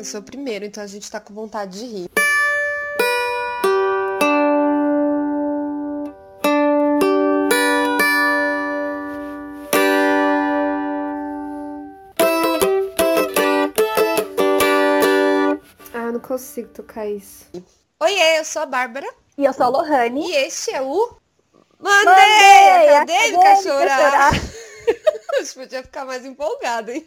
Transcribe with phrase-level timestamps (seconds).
[0.00, 2.10] Eu sou o primeiro, então a gente tá com vontade de rir.
[15.92, 17.44] Ah, não consigo tocar isso.
[18.00, 19.06] Oiê, eu sou a Bárbara.
[19.36, 20.30] E eu sou a Lohane.
[20.30, 21.14] E este é o
[21.78, 22.88] Mandei!
[22.88, 24.30] Acadêmica, Acadêmica chorar!
[25.36, 27.06] A gente podia ficar mais empolgado, hein?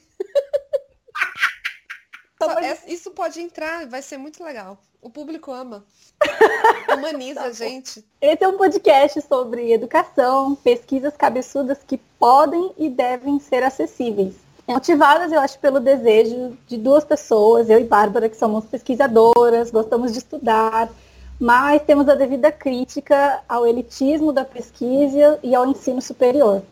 [2.46, 4.78] Só- é- isso pode entrar, vai ser muito legal.
[5.02, 5.84] O público ama.
[6.98, 8.04] Humaniza a gente.
[8.22, 14.36] Esse é um podcast sobre educação, pesquisas cabeçudas que podem e devem ser acessíveis.
[14.66, 20.14] Motivadas, eu acho, pelo desejo de duas pessoas, eu e Bárbara, que somos pesquisadoras, gostamos
[20.14, 20.90] de estudar,
[21.38, 26.64] mas temos a devida crítica ao elitismo da pesquisa e ao ensino superior.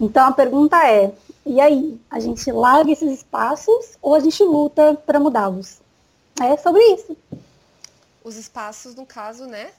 [0.00, 1.12] Então a pergunta é,
[1.46, 5.78] e aí, a gente larga esses espaços ou a gente luta para mudá-los?
[6.40, 7.16] É sobre isso.
[8.24, 9.70] Os espaços, no caso, né?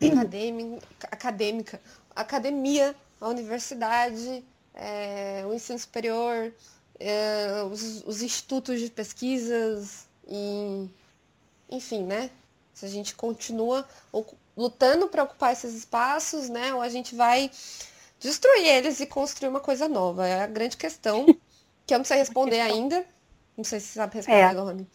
[0.00, 1.80] Acadêmica, acadêmica,
[2.14, 6.52] academia, a universidade, é, o ensino superior,
[7.00, 10.86] é, os, os institutos de pesquisas, e,
[11.70, 12.30] enfim, né?
[12.74, 13.88] Se a gente continua
[14.54, 16.74] lutando para ocupar esses espaços, né?
[16.74, 17.50] Ou a gente vai
[18.20, 20.26] destruir eles e construir uma coisa nova.
[20.26, 21.26] É a grande questão
[21.86, 23.04] que eu não sei responder ainda.
[23.56, 24.86] Não sei se você sabe responder, É.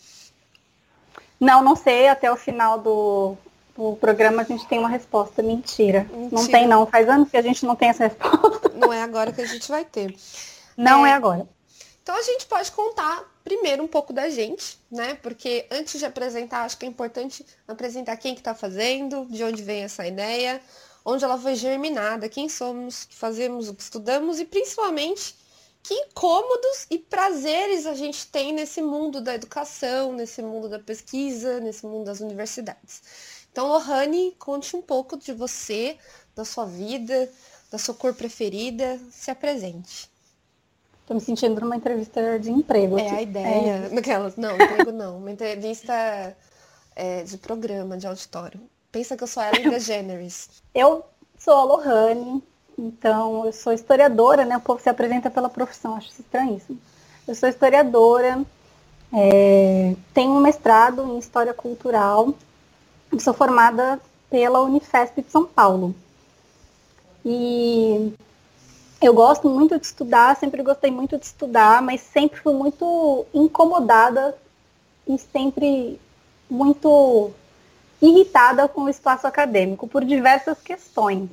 [1.40, 3.36] Não, não sei, até o final do,
[3.76, 5.42] do programa a gente tem uma resposta.
[5.42, 6.08] Mentira.
[6.12, 6.52] Não Mentira.
[6.52, 8.70] tem não, faz anos que a gente não tem essa resposta.
[8.76, 10.16] Não é agora que a gente vai ter.
[10.78, 11.10] Não É.
[11.10, 11.48] é, agora.
[12.04, 15.16] Então a gente pode contar primeiro um pouco da gente, né?
[15.16, 19.64] Porque antes de apresentar, acho que é importante apresentar quem que tá fazendo, de onde
[19.64, 20.62] vem essa ideia,
[21.04, 25.36] onde ela foi germinada, quem somos, o que fazemos, o que estudamos e principalmente
[25.84, 31.60] que incômodos e prazeres a gente tem nesse mundo da educação, nesse mundo da pesquisa,
[31.60, 33.02] nesse mundo das universidades.
[33.52, 35.98] Então, Lohane, conte um pouco de você,
[36.36, 37.30] da sua vida,
[37.72, 40.10] da sua cor preferida, se apresente.
[41.06, 42.98] Tô me sentindo numa entrevista de emprego.
[42.98, 43.16] É aqui.
[43.16, 43.90] a ideia.
[43.90, 45.18] Naquelas, não, emprego não.
[45.18, 46.38] Uma entrevista
[46.96, 48.62] é, de programa, de auditório.
[48.92, 50.50] Pensa que eu sou a Ellen DeGeneres.
[50.74, 51.04] Eu
[51.38, 52.42] sou a Lohane,
[52.78, 54.56] então eu sou historiadora, né?
[54.56, 56.80] O povo se apresenta pela profissão, acho estranhíssimo.
[57.28, 58.42] Eu sou historiadora,
[59.12, 62.34] é, tenho um mestrado em História Cultural
[63.20, 64.00] sou formada
[64.30, 65.94] pela Unifesp de São Paulo.
[67.26, 68.14] E
[69.02, 74.36] eu gosto muito de estudar, sempre gostei muito de estudar, mas sempre fui muito incomodada
[75.08, 76.00] e sempre
[76.50, 77.32] muito
[78.02, 81.30] irritada com o espaço acadêmico por diversas questões.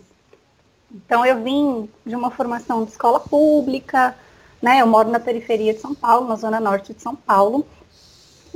[0.91, 4.15] Então eu vim de uma formação de escola pública,
[4.61, 4.81] né?
[4.81, 7.67] Eu moro na periferia de São Paulo, na zona norte de São Paulo.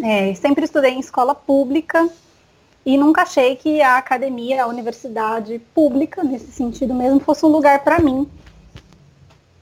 [0.03, 2.09] É, sempre estudei em escola pública
[2.85, 7.85] e nunca achei que a academia, a universidade pública, nesse sentido mesmo, fosse um lugar
[7.85, 8.29] para mim.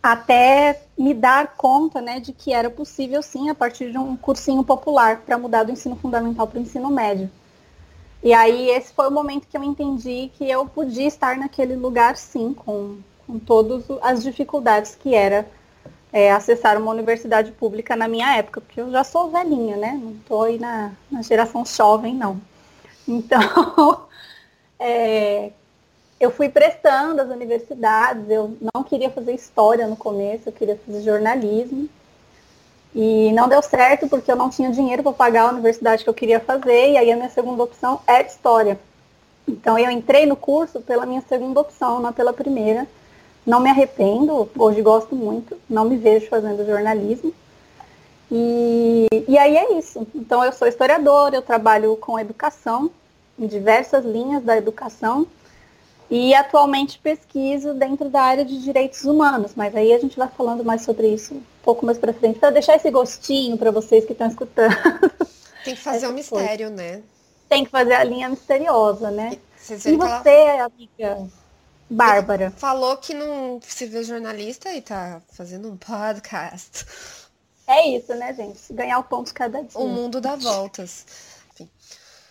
[0.03, 4.65] Até me dar conta, né, de que era possível sim, a partir de um cursinho
[4.65, 7.31] popular, para mudar do ensino fundamental para o ensino médio.
[8.23, 12.17] E aí esse foi o momento que eu entendi que eu podia estar naquele lugar
[12.17, 15.49] sim, com, com todas as dificuldades que era
[16.13, 19.99] é, acessar uma universidade pública na minha época, porque eu já sou velhinha, né?
[20.03, 22.41] Não estou aí na, na geração jovem, não.
[23.09, 24.07] Então,
[24.79, 25.53] é,
[26.19, 31.03] eu fui prestando as universidades, eu não queria fazer história no começo, eu queria fazer
[31.03, 31.89] jornalismo.
[32.95, 36.15] E não deu certo porque eu não tinha dinheiro para pagar a universidade que eu
[36.15, 38.79] queria fazer, e aí a minha segunda opção é história.
[39.47, 42.87] Então eu entrei no curso pela minha segunda opção, não pela primeira.
[43.47, 47.33] Não me arrependo, hoje gosto muito, não me vejo fazendo jornalismo.
[48.31, 50.07] E, e aí é isso.
[50.15, 52.91] Então eu sou historiadora, eu trabalho com educação,
[53.39, 55.27] em diversas linhas da educação,
[56.11, 60.65] e atualmente pesquiso dentro da área de direitos humanos, mas aí a gente vai falando
[60.65, 64.13] mais sobre isso um pouco mais para frente, para deixar esse gostinho para vocês que
[64.13, 64.75] estão escutando.
[65.65, 67.03] Tem que fazer Essa um mistério, né?
[67.49, 69.39] Tem que fazer a linha misteriosa, né?
[69.69, 70.29] E viram que ela você,
[70.61, 71.29] amiga
[71.89, 72.51] Bárbara?
[72.57, 76.87] falou que não se vê jornalista e tá fazendo um podcast.
[77.67, 78.73] É isso, né, gente?
[78.73, 79.79] Ganhar o de cada dia.
[79.79, 81.05] O mundo dá voltas.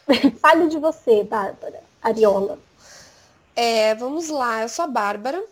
[0.42, 2.58] Fale de você, Bárbara Ariola.
[3.62, 5.44] É, vamos lá, eu sou a Bárbara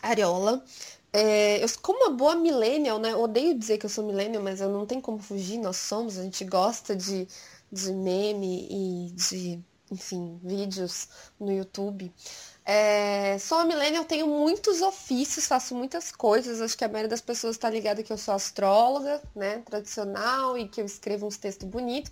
[0.00, 0.64] Ariola.
[1.12, 3.14] É, eu, como uma boa millennial, né?
[3.14, 6.22] Odeio dizer que eu sou millennial, mas eu não tenho como fugir, nós somos, a
[6.22, 7.28] gente gosta de,
[7.70, 9.60] de meme e de,
[9.90, 11.06] enfim, vídeos
[11.38, 12.10] no YouTube.
[12.64, 16.62] É, sou a millennial, tenho muitos ofícios, faço muitas coisas.
[16.62, 20.66] Acho que a maioria das pessoas está ligada que eu sou astróloga, né, tradicional e
[20.66, 22.10] que eu escrevo uns textos bonitos.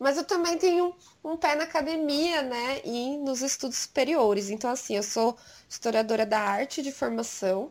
[0.00, 4.48] Mas eu também tenho um pé na academia, né, e nos estudos superiores.
[4.48, 5.36] Então, assim, eu sou
[5.68, 7.70] historiadora da arte de formação.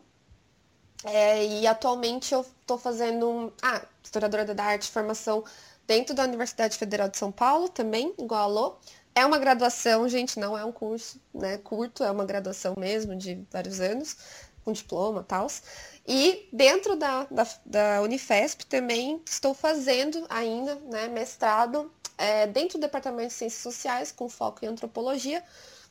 [1.04, 5.42] É, e atualmente eu estou fazendo um, ah, historiadora da arte de formação
[5.88, 8.76] dentro da Universidade Federal de São Paulo também, igual a Lô.
[9.12, 13.44] É uma graduação, gente, não é um curso né, curto, é uma graduação mesmo de
[13.50, 14.16] vários anos,
[14.64, 15.48] com diploma e tal.
[16.06, 22.82] E dentro da, da, da, Unifesp também estou fazendo ainda né, mestrado é, dentro do
[22.82, 25.42] Departamento de Ciências Sociais, com foco em antropologia.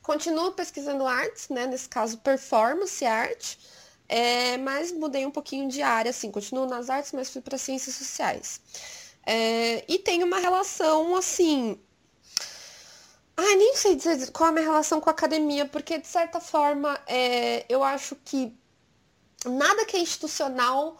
[0.03, 3.59] Continuo pesquisando artes, né, nesse caso performance arte,
[4.07, 7.95] é, mas mudei um pouquinho de área, assim, continuo nas artes, mas fui para ciências
[7.95, 8.61] sociais.
[9.25, 11.79] É, e tenho uma relação, assim,
[13.41, 16.41] Ai, nem sei dizer qual é a minha relação com a academia, porque de certa
[16.41, 18.53] forma é, eu acho que
[19.45, 20.97] nada que é institucional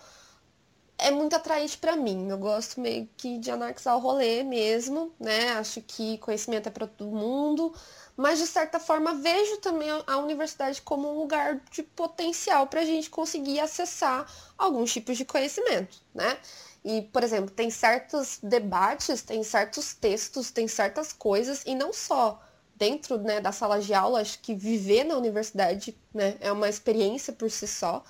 [0.99, 2.29] é muito atraente para mim.
[2.29, 5.53] Eu gosto meio que de anarquizar o rolê mesmo, né?
[5.53, 7.73] Acho que conhecimento é para todo mundo,
[8.15, 12.85] mas de certa forma vejo também a universidade como um lugar de potencial para a
[12.85, 14.25] gente conseguir acessar
[14.57, 16.37] alguns tipos de conhecimento, né?
[16.83, 22.41] E, por exemplo, tem certos debates, tem certos textos, tem certas coisas, e não só
[22.75, 27.33] dentro né, da sala de aula, acho que viver na universidade né, é uma experiência
[27.33, 28.03] por si só,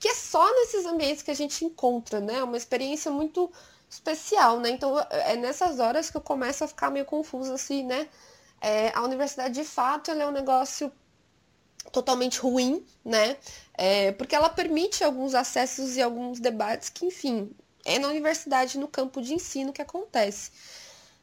[0.00, 2.36] que é só nesses ambientes que a gente encontra, né?
[2.36, 3.52] É uma experiência muito
[3.88, 4.70] especial, né?
[4.70, 8.08] Então é nessas horas que eu começo a ficar meio confusa, assim, né?
[8.60, 10.90] É, a universidade de fato é um negócio
[11.92, 13.36] totalmente ruim, né?
[13.74, 17.50] É, porque ela permite alguns acessos e alguns debates que, enfim,
[17.84, 20.50] é na universidade, no campo de ensino que acontece.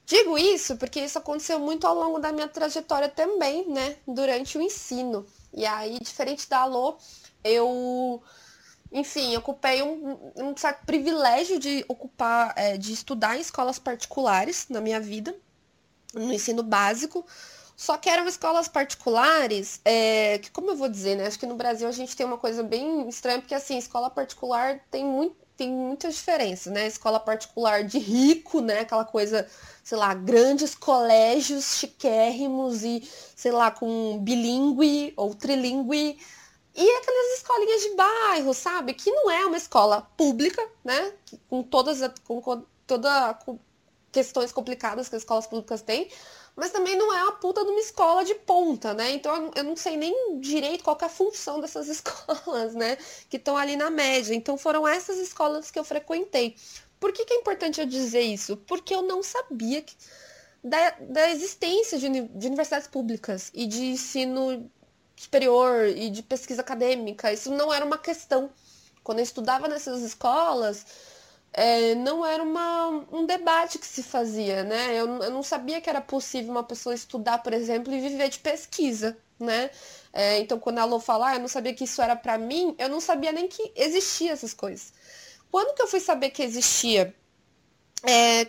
[0.06, 3.98] Digo isso porque isso aconteceu muito ao longo da minha trajetória também, né?
[4.08, 5.26] Durante o ensino.
[5.54, 6.98] E aí, diferente da Alô,
[7.44, 8.22] eu,
[8.92, 14.82] enfim, ocupei um, um certo privilégio de ocupar, é, de estudar em escolas particulares na
[14.82, 15.36] minha vida,
[16.14, 17.26] no ensino básico.
[17.76, 21.28] Só que eram escolas particulares, é, que como eu vou dizer, né?
[21.28, 24.80] Acho que no Brasil a gente tem uma coisa bem estranha, porque assim, escola particular
[24.90, 26.86] tem muito tem muitas diferenças, né?
[26.88, 28.82] Escola particular de rico, né?
[28.82, 29.48] Aquela coisa,
[29.84, 33.02] sei lá, grandes colégios chiquérrimos e,
[33.36, 36.20] sei lá, com bilíngue ou trilingue.
[36.78, 38.94] E aquelas escolinhas de bairro, sabe?
[38.94, 41.12] Que não é uma escola pública, né?
[41.50, 43.58] Com todas, com, com toda com
[44.12, 46.08] questões complicadas que as escolas públicas têm,
[46.56, 49.12] mas também não é a puta de uma escola de ponta, né?
[49.12, 52.98] Então eu não sei nem direito qual é a função dessas escolas, né?
[53.28, 54.36] Que estão ali na média.
[54.36, 56.56] Então foram essas escolas que eu frequentei.
[57.00, 58.56] Por que, que é importante eu dizer isso?
[58.56, 59.96] Porque eu não sabia que,
[60.64, 64.70] da, da existência de, de universidades públicas e de ensino
[65.18, 67.34] superior e de pesquisa acadêmica.
[67.34, 68.50] Isso não era uma questão.
[69.04, 70.86] Quando eu estudava nessas escolas,
[71.52, 74.92] é, não era uma, um debate que se fazia, né?
[74.94, 78.40] Eu, eu, não sabia que era possível uma pessoa estudar, por exemplo, e viver de
[78.40, 79.72] pesquisa, né?
[80.14, 82.76] É, então, quando a Lô falar, ah, eu não sabia que isso era para mim,
[82.78, 84.94] eu não sabia nem que existia essas coisas.
[85.50, 87.16] Quando que eu fui saber que existia?
[88.04, 88.48] É,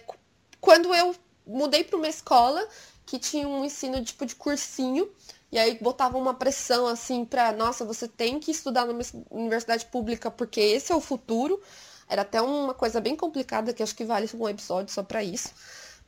[0.60, 1.14] quando eu
[1.46, 2.66] mudei para uma escola
[3.06, 5.10] que tinha um ensino tipo de cursinho,
[5.50, 9.00] e aí botava uma pressão assim para, nossa, você tem que estudar numa
[9.30, 11.60] universidade pública porque esse é o futuro.
[12.08, 15.50] Era até uma coisa bem complicada que acho que vale um episódio só para isso.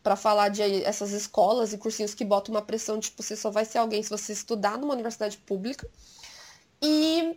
[0.02, 3.64] para falar de essas escolas e cursinhos que botam uma pressão, tipo, você só vai
[3.66, 5.88] ser alguém se você estudar numa universidade pública.
[6.82, 7.37] E.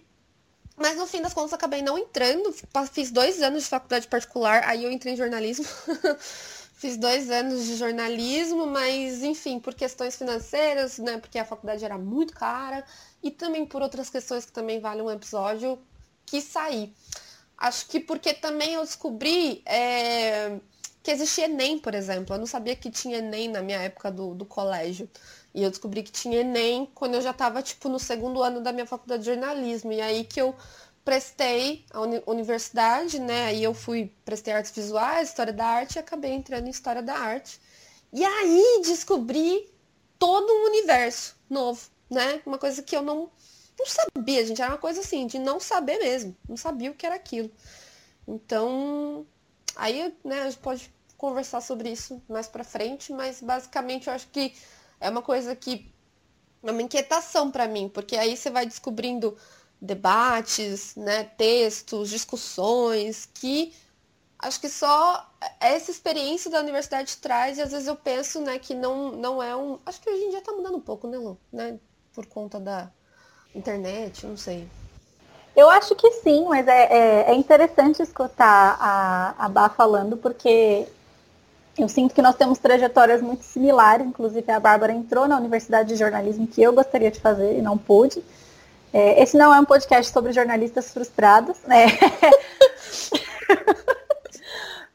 [0.75, 2.53] Mas no fim das contas acabei não entrando.
[2.91, 5.65] Fiz dois anos de faculdade particular, aí eu entrei em jornalismo.
[6.83, 11.17] Fiz dois anos de jornalismo, mas enfim, por questões financeiras, né?
[11.17, 12.83] Porque a faculdade era muito cara
[13.23, 15.79] e também por outras questões que também vale um episódio,
[16.25, 16.93] quis sair.
[17.57, 20.59] Acho que porque também eu descobri é,
[21.01, 22.35] que existia Enem, por exemplo.
[22.35, 25.09] Eu não sabia que tinha Enem na minha época do, do colégio.
[25.55, 28.73] E eu descobri que tinha Enem quando eu já estava, tipo, no segundo ano da
[28.73, 29.93] minha faculdade de jornalismo.
[29.93, 30.53] E aí que eu
[31.03, 33.45] prestei a uni universidade, né?
[33.47, 37.13] Aí eu fui, prestei artes visuais, história da arte e acabei entrando em história da
[37.15, 37.59] arte.
[38.11, 39.69] E aí descobri
[40.17, 42.41] todo um universo novo, né?
[42.45, 43.29] Uma coisa que eu não
[43.77, 44.61] não sabia, gente.
[44.61, 46.35] Era uma coisa assim, de não saber mesmo.
[46.47, 47.51] Não sabia o que era aquilo.
[48.27, 49.25] Então,
[49.75, 54.27] aí, né, a gente pode conversar sobre isso mais pra frente, mas basicamente eu acho
[54.27, 54.53] que
[54.99, 55.91] é uma coisa que
[56.61, 59.37] é uma inquietação para mim, porque aí você vai descobrindo
[59.83, 63.73] debates, né, textos, discussões que
[64.39, 68.73] acho que só essa experiência da universidade traz e às vezes eu penso, né, que
[68.73, 71.37] não não é um, acho que hoje em dia tá mudando um pouco, né, Lu,
[71.51, 71.77] né,
[72.13, 72.89] por conta da
[73.53, 74.67] internet, não sei.
[75.53, 80.87] Eu acho que sim, mas é, é, é interessante escutar a, a Bá falando, porque
[81.77, 85.95] eu sinto que nós temos trajetórias muito similares, inclusive a Bárbara entrou na Universidade de
[85.97, 88.23] Jornalismo que eu gostaria de fazer e não pude.
[88.93, 91.87] É, esse não é um podcast sobre jornalistas frustrados, né?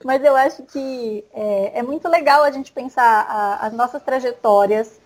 [0.05, 5.00] Mas eu acho que é, é, muito legal a gente pensar a, as nossas trajetórias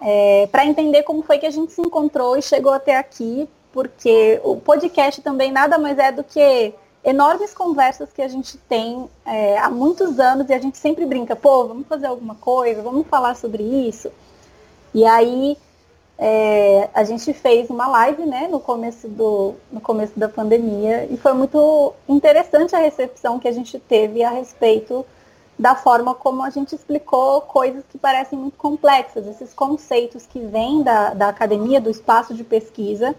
[0.00, 4.40] é, para entender como foi que a gente se encontrou e chegou até aqui, porque
[4.42, 6.72] o podcast também nada mais é do que
[7.04, 11.36] enormes conversas que a gente tem é, há muitos anos e a gente sempre brinca,
[11.36, 14.10] pô, vamos fazer alguma coisa, vamos falar sobre isso.
[14.94, 15.58] E aí
[16.18, 21.16] é, a gente fez uma live né, no, começo do, no começo da pandemia e
[21.16, 25.06] foi muito interessante a recepção que a gente teve a respeito
[25.56, 30.82] da forma como a gente explicou coisas que parecem muito complexas, esses conceitos que vêm
[30.82, 33.14] da, da academia, do espaço de pesquisa,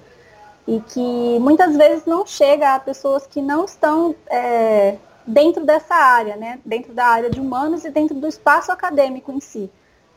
[0.67, 6.35] e que muitas vezes não chega a pessoas que não estão é, dentro dessa área,
[6.35, 6.59] né?
[6.63, 9.69] dentro da área de humanos e dentro do espaço acadêmico em si.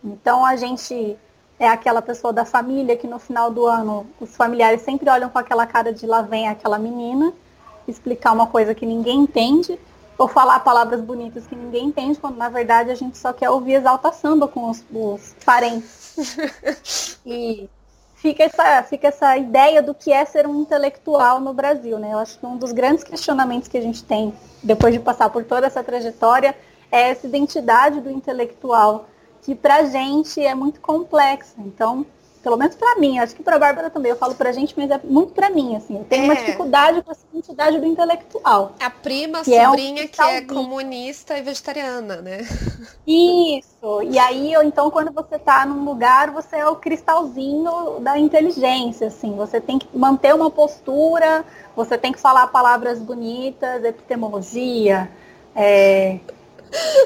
[0.04, 1.16] Então a gente
[1.62, 5.38] é aquela pessoa da família que no final do ano os familiares sempre olham com
[5.38, 7.32] aquela cara de lá vem aquela menina
[7.86, 9.78] explicar uma coisa que ninguém entende
[10.18, 13.74] ou falar palavras bonitas que ninguém entende, quando na verdade a gente só quer ouvir
[13.74, 16.16] exalta samba com os, os parentes.
[17.24, 17.70] e
[18.16, 22.12] fica essa, fica essa ideia do que é ser um intelectual no Brasil, né?
[22.12, 25.44] Eu acho que um dos grandes questionamentos que a gente tem depois de passar por
[25.44, 26.56] toda essa trajetória
[26.90, 29.06] é essa identidade do intelectual
[29.42, 31.54] que pra gente é muito complexa.
[31.58, 32.06] Então,
[32.42, 34.90] pelo menos para mim, acho que para a Bárbara também, eu falo pra gente, mas
[34.90, 35.98] é muito para mim, assim.
[35.98, 36.26] Eu tenho é.
[36.26, 38.72] uma dificuldade com essa identidade do intelectual.
[38.80, 42.38] A prima, que sobrinha é um que é comunista e vegetariana, né?
[43.06, 44.02] Isso.
[44.02, 49.06] E aí, ou então, quando você tá num lugar, você é o cristalzinho da inteligência,
[49.06, 49.36] assim.
[49.36, 51.44] Você tem que manter uma postura,
[51.76, 55.08] você tem que falar palavras bonitas, epistemologia,
[55.54, 56.18] é,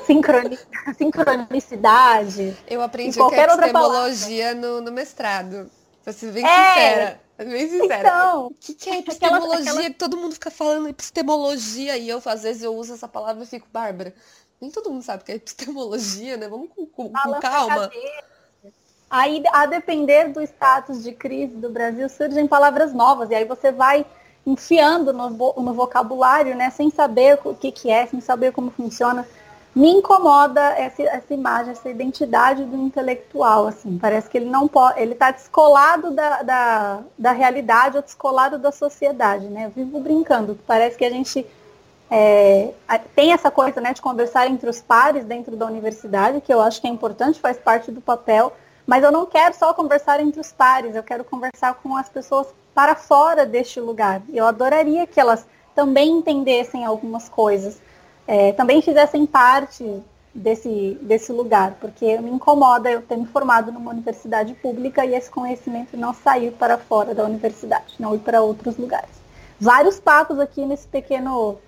[0.07, 0.59] Sincroni...
[0.97, 2.57] sincronicidade.
[2.67, 5.71] Eu aprendi o que é epistemologia no, no mestrado.
[6.05, 7.21] Pra ser bem é, sincera.
[7.39, 8.09] Bem sincera.
[8.09, 9.59] Então, o que, que é epistemologia?
[9.59, 9.95] Aquela, aquela...
[9.95, 13.67] Todo mundo fica falando epistemologia e eu, às vezes, eu uso essa palavra e fico,
[13.73, 14.15] Bárbara,
[14.61, 16.49] nem todo mundo sabe o que é epistemologia, né?
[16.49, 17.91] Vamos com, com, com calma.
[19.11, 23.31] Aí, a depender do status de crise do Brasil, surgem palavras novas.
[23.31, 24.07] E aí você vai
[24.47, 26.71] enfiando no, no vocabulário, né?
[26.71, 29.27] Sem saber o que, que é, sem saber como funciona
[29.77, 34.99] me incomoda essa, essa imagem, essa identidade do intelectual, assim, parece que ele não pode,
[34.99, 39.67] ele está descolado da, da, da, realidade ou descolado da sociedade, né?
[39.67, 41.47] Eu vivo brincando, parece que a gente
[42.11, 42.73] é,
[43.15, 46.81] tem essa coisa né, de conversar entre os pares dentro da universidade, que eu acho
[46.81, 48.55] que é importante, faz parte do papel,
[48.87, 52.47] mas eu não quero só conversar entre os pares, eu quero conversar com as pessoas
[52.75, 54.23] para fora deste lugar.
[54.33, 57.79] Eu adoraria que elas também entendessem algumas coisas
[58.27, 60.03] é, também fizessem parte
[60.35, 65.31] desse, desse lugar, porque me incomoda eu ter me formado numa universidade pública e esse
[65.31, 69.11] conhecimento não sair para fora da universidade, não ir para outros lugares.
[69.59, 71.59] Vários papos aqui nesse pequeno,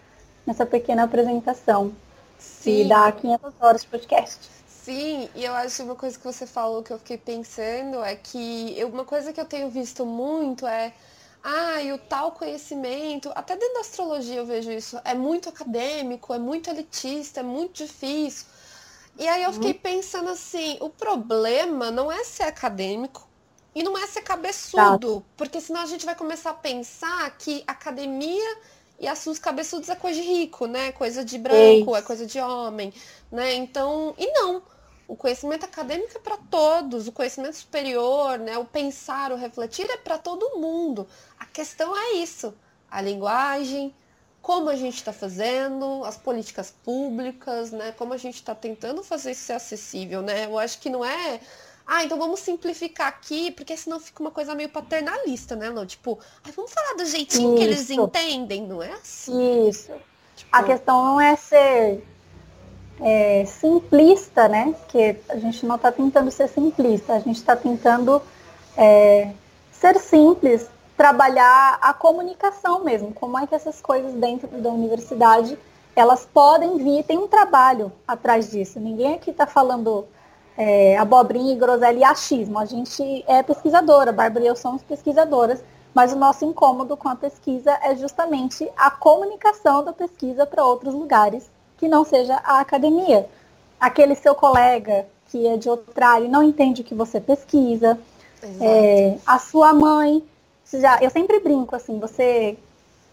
[0.46, 1.92] nessa pequena apresentação.
[2.38, 2.82] Sim.
[2.82, 4.50] E dá 500 horas de podcast.
[4.66, 8.76] Sim, e eu acho uma coisa que você falou que eu fiquei pensando é que
[8.84, 10.92] uma coisa que eu tenho visto muito é
[11.42, 16.34] ah, e o tal conhecimento, até dentro da astrologia eu vejo isso, é muito acadêmico,
[16.34, 18.46] é muito elitista, é muito difícil.
[19.18, 19.78] E aí eu fiquei uhum.
[19.78, 23.26] pensando assim, o problema não é ser acadêmico
[23.74, 25.26] e não é ser cabeçudo, tá.
[25.36, 28.58] porque senão a gente vai começar a pensar que academia
[28.98, 30.92] e assuntos cabeçudos é coisa de rico, né?
[30.92, 32.92] Coisa de branco, é coisa de homem,
[33.30, 33.54] né?
[33.54, 34.62] Então, e não.
[35.08, 39.96] O conhecimento acadêmico é para todos, o conhecimento superior, né, o pensar, o refletir é
[39.96, 41.08] para todo mundo.
[41.40, 42.54] A questão é isso,
[42.90, 43.94] a linguagem,
[44.42, 49.30] como a gente está fazendo, as políticas públicas, né, como a gente está tentando fazer
[49.30, 50.44] isso ser acessível, né?
[50.44, 51.40] Eu acho que não é
[51.90, 55.86] ah, então vamos simplificar aqui, porque senão fica uma coisa meio paternalista, né, Lô?
[55.86, 57.56] Tipo, ah, vamos falar do jeitinho Isso.
[57.56, 59.66] que eles entendem, não é assim?
[59.70, 59.90] Isso.
[60.36, 60.50] Tipo...
[60.52, 62.04] A questão não é ser
[63.00, 64.74] é, simplista, né?
[64.88, 68.20] Que a gente não está tentando ser simplista, a gente está tentando
[68.76, 69.30] é,
[69.72, 73.12] ser simples, trabalhar a comunicação mesmo.
[73.12, 75.58] Como é que essas coisas dentro da universidade
[75.94, 78.78] elas podem vir, tem um trabalho atrás disso.
[78.78, 80.06] Ninguém aqui está falando
[80.56, 82.56] é, abobrinha e groselha e achismo.
[82.58, 85.62] A gente é pesquisadora, Bárbara e eu somos pesquisadoras,
[85.92, 90.94] mas o nosso incômodo com a pesquisa é justamente a comunicação da pesquisa para outros
[90.94, 93.26] lugares que não seja a academia.
[93.80, 97.98] Aquele seu colega que é de outra área e não entende o que você pesquisa,
[98.60, 100.22] é, a sua mãe
[100.72, 102.56] já, eu sempre brinco assim, você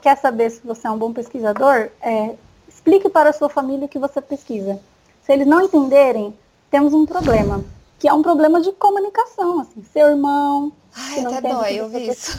[0.01, 1.89] quer saber se você é um bom pesquisador?
[2.01, 2.35] É,
[2.67, 4.79] explique para a sua família o que você pesquisa.
[5.23, 6.37] Se eles não entenderem,
[6.69, 7.63] temos um problema,
[7.97, 10.71] que é um problema de comunicação, assim, seu irmão.
[10.93, 12.37] Ai, até dói ouvir isso.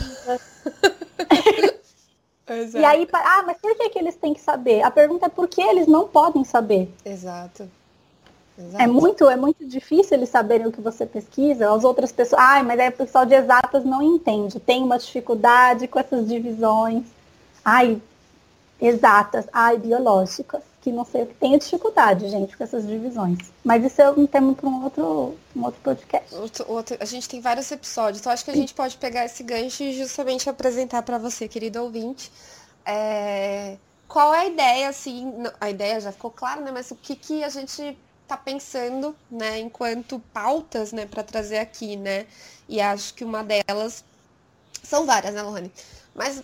[2.73, 4.81] e aí, ah, mas por que, que eles têm que saber?
[4.81, 6.89] A pergunta é por que eles não podem saber.
[7.03, 7.69] Exato.
[8.57, 8.81] Exato.
[8.81, 11.71] É muito, é muito difícil eles saberem o que você pesquisa.
[11.71, 15.87] As outras pessoas, ai, mas aí o pessoal de exatas não entende, tem uma dificuldade
[15.87, 17.03] com essas divisões.
[17.63, 18.01] Ai,
[18.81, 23.51] exatas, ai, biológicas, que não sei o que tem dificuldade, gente, com essas divisões.
[23.61, 26.33] Mas isso é um tema para um outro, um outro podcast.
[26.33, 29.43] Outro, outro, a gente tem vários episódios, então acho que a gente pode pegar esse
[29.43, 32.31] gancho e justamente apresentar para você, querido ouvinte,
[32.85, 33.75] é,
[34.07, 36.71] qual é a ideia, assim, a ideia já ficou clara, né?
[36.71, 41.97] Mas o que, que a gente tá pensando, né, enquanto pautas, né, para trazer aqui,
[41.97, 42.25] né?
[42.69, 44.05] E acho que uma delas
[44.81, 45.71] são várias, né, Lohane?
[46.15, 46.41] Mas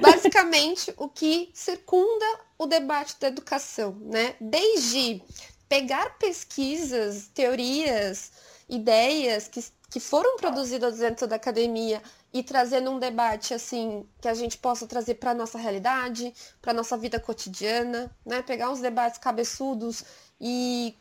[0.00, 2.26] basicamente o que circunda
[2.58, 4.34] o debate da educação, né?
[4.40, 5.22] Desde
[5.68, 8.32] pegar pesquisas, teorias,
[8.68, 14.34] ideias que, que foram produzidas dentro da academia e trazendo um debate assim que a
[14.34, 18.42] gente possa trazer para nossa realidade, para nossa vida cotidiana, né?
[18.42, 20.04] Pegar uns debates cabeçudos
[20.40, 20.94] e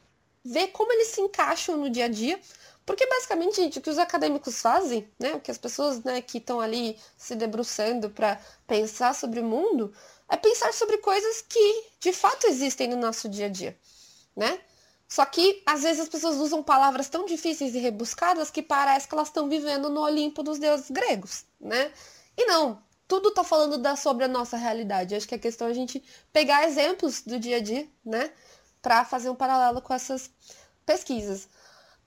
[0.44, 2.40] ver como eles se encaixam no dia a dia.
[2.88, 6.38] Porque basicamente, gente, o que os acadêmicos fazem, né, o que as pessoas né, que
[6.38, 9.94] estão ali se debruçando para pensar sobre o mundo,
[10.30, 13.78] é pensar sobre coisas que de fato existem no nosso dia a dia,
[14.36, 14.60] né?
[15.08, 19.14] Só que às vezes as pessoas usam palavras tão difíceis e rebuscadas que parece que
[19.14, 21.92] elas estão vivendo no Olimpo dos deuses gregos, né?
[22.38, 25.14] E não, tudo está falando da, sobre a nossa realidade.
[25.14, 26.02] Acho que a questão é a gente
[26.32, 28.32] pegar exemplos do dia a dia, né?
[28.82, 30.30] para fazer um paralelo com essas
[30.86, 31.50] pesquisas.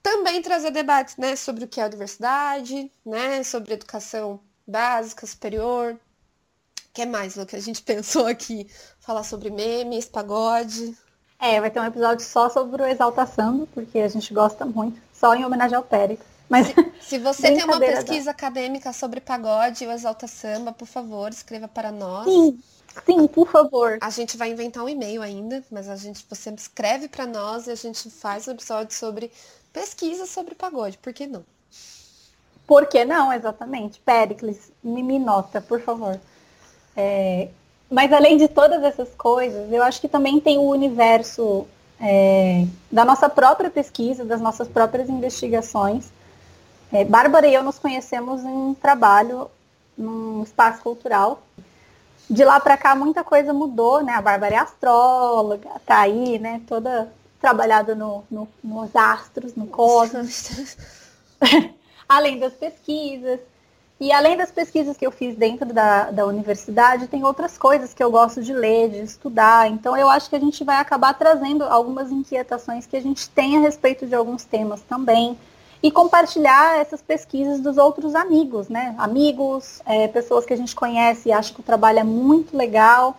[0.01, 5.93] Também trazer debates né, sobre o que é a universidade, né, sobre educação básica, superior.
[5.93, 8.67] O que mais, Lu, que a gente pensou aqui?
[8.99, 10.97] Falar sobre memes, pagode.
[11.39, 15.01] É, vai ter um episódio só sobre o Exalta Samba, porque a gente gosta muito,
[15.13, 16.19] só em homenagem ao Pérez.
[16.47, 18.31] Mas se, se você tem uma pesquisa da...
[18.31, 22.25] acadêmica sobre pagode ou Exalta Samba, por favor, escreva para nós.
[22.25, 22.59] Sim,
[23.05, 23.97] Sim, por favor.
[24.01, 27.71] A gente vai inventar um e-mail ainda, mas a gente você escreve para nós e
[27.71, 29.31] a gente faz um episódio sobre
[29.73, 30.97] pesquisa sobre pagode.
[30.97, 31.43] Por que não?
[32.67, 33.99] Por que não, exatamente.
[33.99, 36.19] Pericles, me, me nota, por favor.
[36.95, 37.49] É,
[37.89, 41.67] mas além de todas essas coisas, eu acho que também tem o universo
[41.99, 46.11] é, da nossa própria pesquisa, das nossas próprias investigações.
[46.91, 49.49] É, Bárbara e eu nos conhecemos em um trabalho
[49.97, 51.41] num espaço cultural
[52.31, 54.13] de lá para cá muita coisa mudou, né?
[54.13, 56.61] A Bárbara é astróloga, tá aí, né?
[56.65, 60.77] Toda trabalhada no, no, nos astros, no cosmos.
[62.11, 63.39] além das pesquisas.
[63.99, 68.03] E além das pesquisas que eu fiz dentro da, da universidade, tem outras coisas que
[68.03, 69.69] eu gosto de ler, de estudar.
[69.69, 73.57] Então eu acho que a gente vai acabar trazendo algumas inquietações que a gente tem
[73.57, 75.37] a respeito de alguns temas também
[75.83, 78.95] e compartilhar essas pesquisas dos outros amigos, né?
[78.97, 83.17] Amigos, é, pessoas que a gente conhece e acha que o trabalho é muito legal.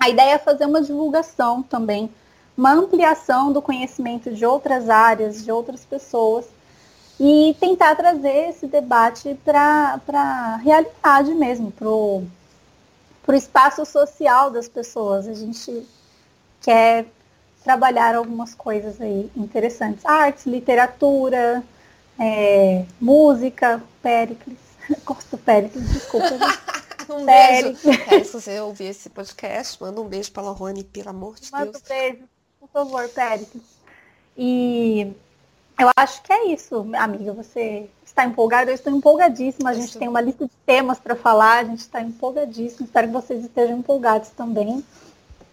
[0.00, 2.10] A ideia é fazer uma divulgação também,
[2.56, 6.46] uma ampliação do conhecimento de outras áreas, de outras pessoas,
[7.18, 12.26] e tentar trazer esse debate para a realidade mesmo, para o
[13.34, 15.26] espaço social das pessoas.
[15.28, 15.86] A gente
[16.60, 17.06] quer
[17.62, 20.04] trabalhar algumas coisas aí interessantes.
[20.04, 21.62] Artes, literatura,
[22.18, 24.58] é, música, Péricles.
[25.04, 26.26] Gosto do Péricles, desculpa.
[27.08, 27.82] um Péricles.
[27.82, 28.14] beijo.
[28.14, 31.50] É, se você ouvir esse podcast, manda um beijo para a Rony, pelo amor de
[31.52, 31.82] manda Deus.
[31.82, 32.28] Manda um beijo,
[32.72, 33.62] favor, Péricles.
[34.36, 35.12] E
[35.78, 37.32] eu acho que é isso, amiga.
[37.32, 38.70] Você está empolgada?
[38.70, 39.70] Eu estou empolgadíssima.
[39.70, 41.58] A gente tem uma lista de temas para falar.
[41.58, 42.86] A gente está empolgadíssimo.
[42.86, 44.84] Espero que vocês estejam empolgados também.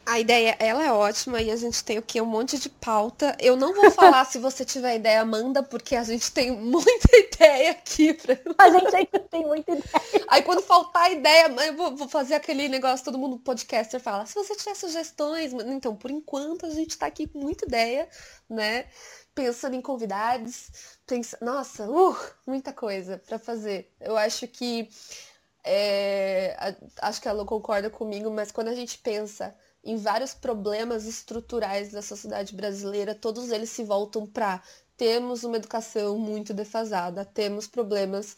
[0.10, 2.20] A ideia, ela é ótima e a gente tem o que?
[2.20, 3.38] Um monte de pauta.
[3.40, 7.70] Eu não vou falar se você tiver ideia, manda, porque a gente tem muita ideia
[7.70, 8.16] aqui.
[8.16, 8.36] Pra...
[8.58, 10.26] A gente ainda tem muita ideia.
[10.28, 14.34] Aí quando faltar ideia, eu vou, vou fazer aquele negócio, todo mundo podcaster fala, se
[14.34, 18.10] você tiver sugestões, então, por enquanto a gente tá aqui com muita ideia,
[18.50, 18.88] né?
[19.36, 20.72] Pensando em convidados,
[21.06, 21.38] pensa...
[21.40, 22.18] nossa, uh,
[22.48, 23.94] muita coisa para fazer.
[24.02, 24.90] Eu acho que
[25.64, 26.56] é...
[27.00, 31.92] acho que a Lu concorda comigo, mas quando a gente pensa em vários problemas estruturais
[31.92, 34.62] da sociedade brasileira, todos eles se voltam para
[34.98, 38.36] temos uma educação muito defasada, temos problemas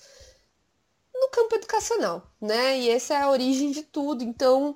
[1.13, 2.79] no campo educacional, né?
[2.79, 4.23] E essa é a origem de tudo.
[4.23, 4.75] Então,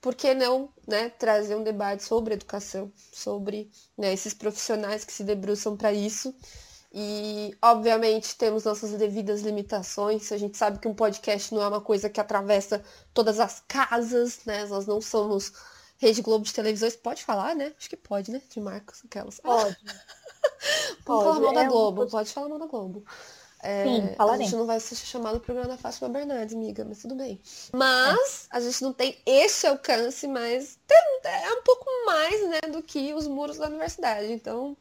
[0.00, 5.24] por que não né, trazer um debate sobre educação, sobre né, esses profissionais que se
[5.24, 6.34] debruçam para isso
[6.92, 10.30] E, obviamente, temos nossas devidas limitações.
[10.32, 14.40] A gente sabe que um podcast não é uma coisa que atravessa todas as casas,
[14.46, 14.64] né?
[14.66, 15.52] Nós não somos
[16.04, 16.94] Rede Globo de televisões.
[16.94, 17.72] Pode falar, né?
[17.78, 18.42] Acho que pode, né?
[18.48, 19.40] De marcas, aquelas.
[19.40, 19.76] Pode.
[21.04, 22.04] pode falar mal da é Globo.
[22.04, 22.08] Um...
[22.08, 23.04] Pode falar mal da Globo.
[23.62, 26.98] É, Sim, a gente não vai ser chamado o programa da Fátima Bernardes, amiga, mas
[26.98, 27.40] tudo bem.
[27.72, 28.58] Mas é.
[28.58, 33.14] a gente não tem esse alcance, mas tem, é um pouco mais, né, do que
[33.14, 34.30] os muros da universidade.
[34.30, 34.76] Então,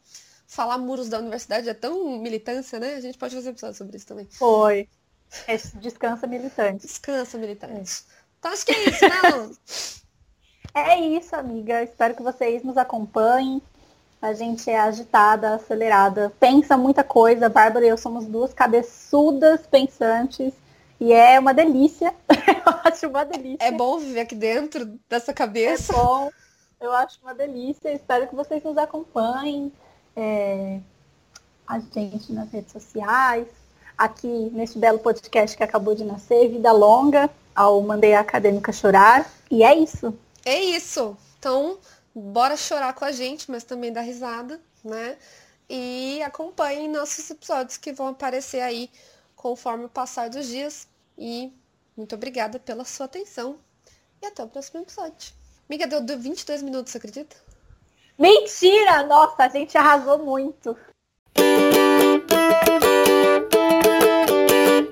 [0.45, 2.95] falar muros da universidade é tão militância, né?
[2.95, 4.27] A gente pode fazer episódio sobre isso também.
[4.29, 4.89] Foi.
[5.47, 6.85] Esse descansa militante.
[6.85, 8.03] Descansa militante.
[8.37, 9.55] Então acho que é isso, né,
[10.73, 11.83] É isso, amiga.
[11.83, 13.61] Espero que vocês nos acompanhem.
[14.21, 17.45] A gente é agitada, acelerada, pensa muita coisa.
[17.45, 20.53] A Bárbara e eu somos duas cabeçudas pensantes.
[20.99, 22.13] E é uma delícia.
[22.65, 23.63] eu acho uma delícia.
[23.65, 25.93] É bom viver aqui dentro dessa cabeça.
[25.93, 26.29] É bom.
[26.79, 27.93] Eu acho uma delícia.
[27.93, 29.71] Espero que vocês nos acompanhem.
[30.15, 30.79] É,
[31.67, 33.47] a gente nas redes sociais.
[33.97, 39.29] Aqui nesse belo podcast que acabou de nascer, Vida Longa, ao Mandei a Acadêmica Chorar.
[39.51, 40.17] E é isso.
[40.45, 41.17] É isso.
[41.39, 41.79] Então,
[42.13, 45.17] bora chorar com a gente, mas também dar risada, né?
[45.69, 48.89] E acompanhem nossos episódios que vão aparecer aí
[49.35, 50.87] conforme o passar dos dias.
[51.17, 51.51] E
[51.95, 53.57] muito obrigada pela sua atenção.
[54.21, 55.33] E até o próximo episódio.
[55.69, 57.35] Miga, deu 22 minutos, acredita?
[58.17, 59.03] Mentira!
[59.07, 60.77] Nossa, a gente arrasou muito.